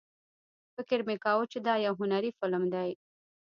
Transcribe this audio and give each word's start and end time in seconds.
فکر 0.75 0.99
مې 1.07 1.15
کاوه 1.23 1.45
چې 1.51 1.59
دا 1.67 1.73
یو 1.85 1.93
هنري 2.01 2.31
فلم 2.39 2.63
دی. 2.73 2.89